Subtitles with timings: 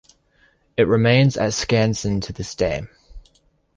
[0.77, 2.81] It remains at Skansen to this day.